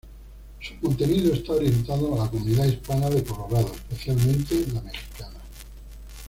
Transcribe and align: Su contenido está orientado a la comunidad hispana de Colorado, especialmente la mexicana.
Su 0.61 0.79
contenido 0.79 1.31
está 1.31 1.51
orientado 1.51 2.15
a 2.19 2.25
la 2.25 2.31
comunidad 2.31 2.65
hispana 2.65 3.07
de 3.11 3.23
Colorado, 3.23 3.67
especialmente 3.87 4.55
la 4.73 4.81
mexicana. 4.81 5.39